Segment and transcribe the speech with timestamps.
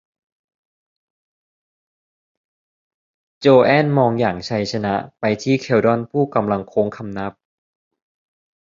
[3.39, 7.33] โจแอนมองอย่างชัยชนะไปที่เขลดอน ผู้กำลังโค้งคำนับ